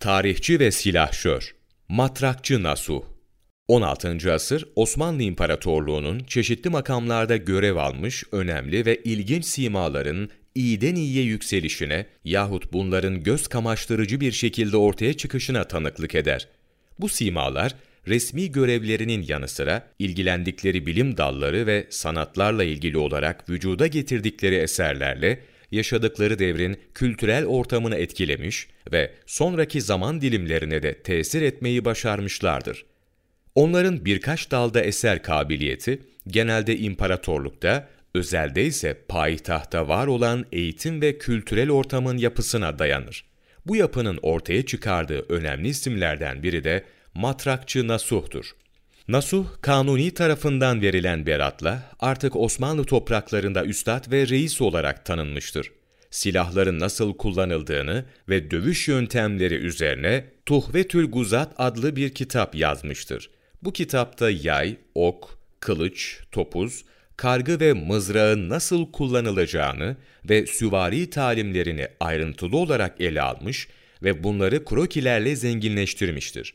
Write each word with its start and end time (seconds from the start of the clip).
Tarihçi 0.00 0.60
ve 0.60 0.70
silahşör 0.70 1.54
Matrakçı 1.88 2.62
Nasuh 2.62 3.02
16. 3.68 4.32
asır 4.32 4.64
Osmanlı 4.76 5.22
İmparatorluğu'nun 5.22 6.18
çeşitli 6.18 6.70
makamlarda 6.70 7.36
görev 7.36 7.76
almış 7.76 8.24
önemli 8.32 8.86
ve 8.86 9.00
ilginç 9.04 9.44
simaların 9.44 10.30
iyiden 10.54 10.94
iyiye 10.94 11.24
yükselişine 11.24 12.06
yahut 12.24 12.72
bunların 12.72 13.22
göz 13.22 13.48
kamaştırıcı 13.48 14.20
bir 14.20 14.32
şekilde 14.32 14.76
ortaya 14.76 15.12
çıkışına 15.14 15.68
tanıklık 15.68 16.14
eder. 16.14 16.48
Bu 16.98 17.08
simalar, 17.08 17.74
resmi 18.08 18.52
görevlerinin 18.52 19.24
yanı 19.28 19.48
sıra 19.48 19.86
ilgilendikleri 19.98 20.86
bilim 20.86 21.16
dalları 21.16 21.66
ve 21.66 21.86
sanatlarla 21.90 22.64
ilgili 22.64 22.98
olarak 22.98 23.50
vücuda 23.50 23.86
getirdikleri 23.86 24.54
eserlerle 24.54 25.40
yaşadıkları 25.70 26.38
devrin 26.38 26.80
kültürel 26.94 27.46
ortamını 27.46 27.96
etkilemiş 27.96 28.68
ve 28.92 29.14
sonraki 29.26 29.80
zaman 29.80 30.20
dilimlerine 30.20 30.82
de 30.82 31.02
tesir 31.02 31.42
etmeyi 31.42 31.84
başarmışlardır. 31.84 32.84
Onların 33.54 34.04
birkaç 34.04 34.50
dalda 34.50 34.80
eser 34.80 35.22
kabiliyeti, 35.22 36.02
genelde 36.26 36.78
imparatorlukta, 36.78 37.88
özelde 38.14 38.64
ise 38.64 38.98
payitahta 39.08 39.88
var 39.88 40.06
olan 40.06 40.46
eğitim 40.52 41.00
ve 41.02 41.18
kültürel 41.18 41.70
ortamın 41.70 42.18
yapısına 42.18 42.78
dayanır. 42.78 43.24
Bu 43.66 43.76
yapının 43.76 44.18
ortaya 44.22 44.66
çıkardığı 44.66 45.26
önemli 45.28 45.68
isimlerden 45.68 46.42
biri 46.42 46.64
de 46.64 46.84
matrakçı 47.14 47.88
Nasuh'tur. 47.88 48.46
Nasuh, 49.08 49.46
Kanuni 49.60 50.10
tarafından 50.10 50.82
verilen 50.82 51.26
beratla 51.26 51.82
artık 52.00 52.36
Osmanlı 52.36 52.84
topraklarında 52.84 53.64
üstad 53.64 54.10
ve 54.10 54.28
reis 54.28 54.60
olarak 54.60 55.04
tanınmıştır. 55.04 55.72
Silahların 56.10 56.80
nasıl 56.80 57.16
kullanıldığını 57.16 58.04
ve 58.28 58.50
dövüş 58.50 58.88
yöntemleri 58.88 59.54
üzerine 59.54 60.24
Tuhvetül 60.46 61.10
Guzat 61.10 61.52
adlı 61.58 61.96
bir 61.96 62.14
kitap 62.14 62.54
yazmıştır. 62.54 63.30
Bu 63.62 63.72
kitapta 63.72 64.30
yay, 64.30 64.76
ok, 64.94 65.38
kılıç, 65.60 66.18
topuz, 66.32 66.84
kargı 67.16 67.60
ve 67.60 67.72
mızrağın 67.72 68.48
nasıl 68.48 68.92
kullanılacağını 68.92 69.96
ve 70.28 70.46
süvari 70.46 71.10
talimlerini 71.10 71.88
ayrıntılı 72.00 72.56
olarak 72.56 73.00
ele 73.00 73.22
almış 73.22 73.68
ve 74.02 74.24
bunları 74.24 74.64
krokilerle 74.64 75.36
zenginleştirmiştir. 75.36 76.54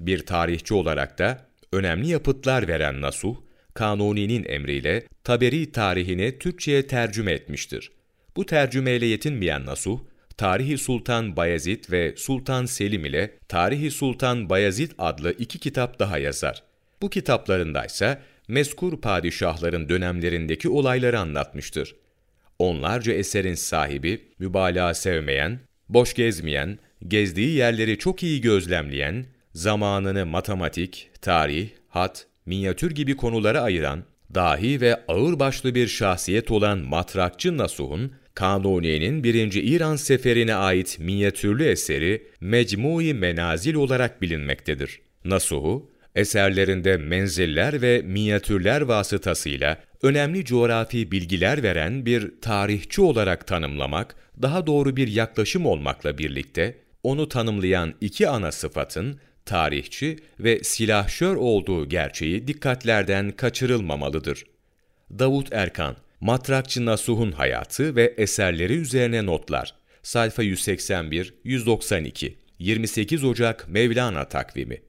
Bir 0.00 0.26
tarihçi 0.26 0.74
olarak 0.74 1.18
da 1.18 1.49
önemli 1.72 2.08
yapıtlar 2.08 2.68
veren 2.68 3.00
Nasuh, 3.00 3.36
Kanuni'nin 3.74 4.44
emriyle 4.48 5.02
Taberi 5.24 5.72
tarihini 5.72 6.38
Türkçe'ye 6.38 6.86
tercüme 6.86 7.32
etmiştir. 7.32 7.90
Bu 8.36 8.46
tercümeyle 8.46 9.06
yetinmeyen 9.06 9.66
Nasuh, 9.66 10.00
Tarihi 10.36 10.78
Sultan 10.78 11.36
Bayezid 11.36 11.84
ve 11.90 12.14
Sultan 12.16 12.64
Selim 12.64 13.04
ile 13.04 13.38
Tarihi 13.48 13.90
Sultan 13.90 14.50
Bayezid 14.50 14.90
adlı 14.98 15.32
iki 15.32 15.58
kitap 15.58 15.98
daha 15.98 16.18
yazar. 16.18 16.62
Bu 17.02 17.10
kitaplarında 17.10 17.84
ise 17.84 18.18
meskur 18.48 19.00
padişahların 19.00 19.88
dönemlerindeki 19.88 20.68
olayları 20.68 21.20
anlatmıştır. 21.20 21.96
Onlarca 22.58 23.12
eserin 23.12 23.54
sahibi, 23.54 24.20
mübalağa 24.38 24.94
sevmeyen, 24.94 25.60
boş 25.88 26.14
gezmeyen, 26.14 26.78
gezdiği 27.08 27.56
yerleri 27.56 27.98
çok 27.98 28.22
iyi 28.22 28.40
gözlemleyen, 28.40 29.26
zamanını 29.54 30.26
matematik, 30.26 31.10
tarih, 31.22 31.68
hat, 31.88 32.26
minyatür 32.46 32.90
gibi 32.90 33.16
konulara 33.16 33.60
ayıran, 33.60 34.04
dahi 34.34 34.80
ve 34.80 35.00
ağırbaşlı 35.08 35.74
bir 35.74 35.86
şahsiyet 35.86 36.50
olan 36.50 36.78
matrakçı 36.78 37.58
Nasuh'un, 37.58 38.12
Kanuni'nin 38.34 39.24
1. 39.24 39.52
İran 39.52 39.96
seferine 39.96 40.54
ait 40.54 40.98
minyatürlü 40.98 41.64
eseri 41.64 42.26
Mecmui 42.40 43.14
Menazil 43.14 43.74
olarak 43.74 44.22
bilinmektedir. 44.22 45.00
Nasuh'u, 45.24 45.90
eserlerinde 46.14 46.96
menziller 46.96 47.82
ve 47.82 48.02
minyatürler 48.04 48.80
vasıtasıyla 48.80 49.78
önemli 50.02 50.44
coğrafi 50.44 51.10
bilgiler 51.10 51.62
veren 51.62 52.06
bir 52.06 52.40
tarihçi 52.40 53.02
olarak 53.02 53.46
tanımlamak, 53.46 54.14
daha 54.42 54.66
doğru 54.66 54.96
bir 54.96 55.08
yaklaşım 55.08 55.66
olmakla 55.66 56.18
birlikte, 56.18 56.76
onu 57.02 57.28
tanımlayan 57.28 57.94
iki 58.00 58.28
ana 58.28 58.52
sıfatın 58.52 59.20
tarihçi 59.50 60.18
ve 60.40 60.64
silahşör 60.64 61.36
olduğu 61.36 61.88
gerçeği 61.88 62.48
dikkatlerden 62.48 63.30
kaçırılmamalıdır. 63.30 64.44
Davut 65.18 65.52
Erkan, 65.52 65.96
Matrakçı 66.20 66.86
Nasuh'un 66.86 67.32
hayatı 67.32 67.96
ve 67.96 68.14
eserleri 68.16 68.72
üzerine 68.72 69.26
notlar. 69.26 69.74
Sayfa 70.02 70.44
181-192 70.44 72.32
28 72.58 73.24
Ocak 73.24 73.68
Mevlana 73.68 74.24
takvimi 74.28 74.80